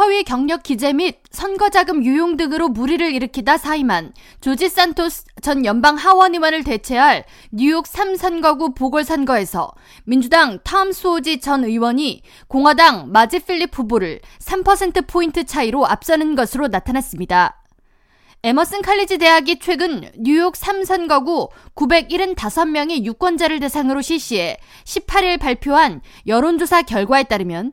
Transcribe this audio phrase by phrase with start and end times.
[0.00, 6.32] 허위 경력 기재 및 선거자금 유용 등으로 무리를 일으키다 사임한 조지 산토스 전 연방 하원
[6.32, 9.70] 의원을 대체할 뉴욕 3선거구 보궐선거에서
[10.04, 17.62] 민주당 탐 수오지 전 의원이 공화당 마지 필립 후보를 3%포인트 차이로 앞서는 것으로 나타났습니다.
[18.42, 24.56] 에머슨 칼리지 대학이 최근 뉴욕 3선거구 975명의 유권자를 대상으로 실시해
[24.86, 27.72] 18일 발표한 여론조사 결과에 따르면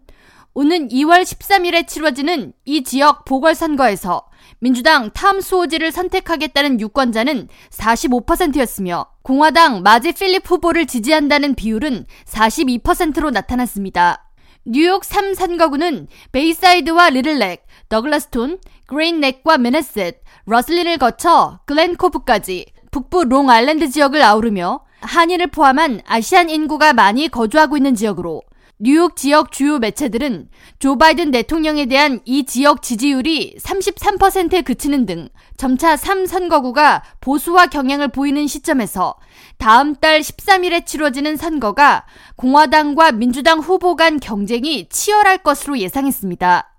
[0.60, 4.26] 오는 2월 13일에 치러지는 이 지역 보궐선거에서
[4.58, 14.32] 민주당 탐 수오지를 선택하겠다는 유권자는 45%였으며 공화당 마지 필립 후보를 지지한다는 비율은 42%로 나타났습니다.
[14.66, 25.52] 뉴욕 3선거구는 베이사이드와 리틀넥, 더글라스톤, 그레잇넥과 맨해셋, 로슬린을 거쳐 글렌코브까지 북부 롱아일랜드 지역을 아우르며 한인을
[25.52, 28.42] 포함한 아시안 인구가 많이 거주하고 있는 지역으로
[28.80, 35.96] 뉴욕 지역 주요 매체들은 조 바이든 대통령에 대한 이 지역 지지율이 33%에 그치는 등 점차
[35.96, 39.16] 3선거구가 보수화 경향을 보이는 시점에서
[39.58, 46.77] 다음 달 13일에 치러지는 선거가 공화당과 민주당 후보 간 경쟁이 치열할 것으로 예상했습니다.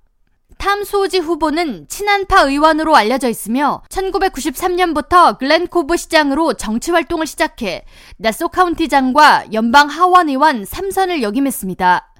[0.68, 7.86] 탐소지 후보는 친한파 의원으로 알려져 있으며 1993년부터 글렌코브 시장으로 정치 활동을 시작해
[8.18, 12.12] 나소 카운티장과 연방 하원 의원 3선을 역임했습니다.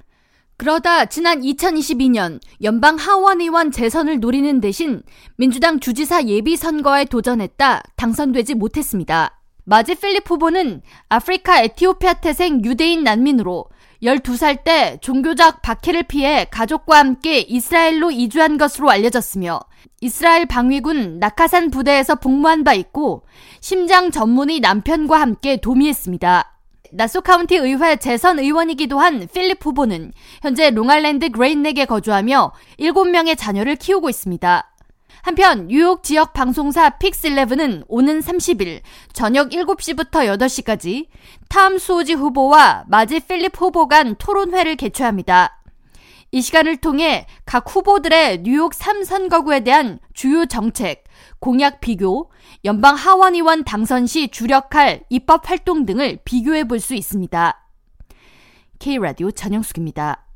[0.56, 5.02] 그러다 지난 2022년 연방 하원 의원 재선을 노리는 대신
[5.36, 9.42] 민주당 주지사 예비 선거에 도전했다 당선되지 못했습니다.
[9.64, 13.66] 마지 필립 후보는 아프리카 에티오피아 태생 유대인 난민으로
[14.02, 19.60] 12살 때 종교적 박해를 피해 가족과 함께 이스라엘로 이주한 것으로 알려졌으며
[20.00, 23.24] 이스라엘 방위군 낙하산 부대에서 복무한 바 있고
[23.60, 26.54] 심장 전문의 남편과 함께 도미했습니다.
[26.92, 34.08] 나소 카운티 의회 재선 의원이기도 한 필립 후보는 현재 롱아일랜드 그레잇넥에 거주하며 7명의 자녀를 키우고
[34.08, 34.70] 있습니다.
[35.22, 38.80] 한편 뉴욕 지역 방송사 PIX11은 오는 30일
[39.12, 41.06] 저녁 7시부터 8시까지
[41.48, 45.62] 탐 수오지 후보와 마지 필립 후보 간 토론회를 개최합니다.
[46.30, 51.04] 이 시간을 통해 각 후보들의 뉴욕 3선거구에 대한 주요 정책,
[51.38, 52.30] 공약 비교,
[52.64, 57.66] 연방 하원의원 당선 시 주력할 입법 활동 등을 비교해 볼 수 있습니다.
[58.78, 60.27] K라디오 전영숙입니다.